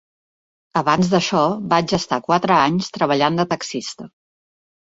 Abans 0.79 1.11
d'això, 1.11 1.43
vaig 1.75 1.93
estar 1.99 2.21
quatre 2.31 2.57
anys 2.63 2.91
treballant 2.97 3.39
de 3.43 3.47
taxista. 3.55 4.09